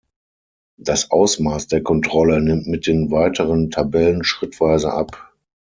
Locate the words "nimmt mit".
2.41-2.87